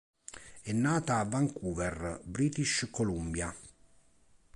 [0.63, 3.55] È nata a Vancouver, British Columbia